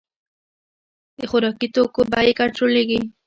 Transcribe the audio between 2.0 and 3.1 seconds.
بیې کنټرولیږي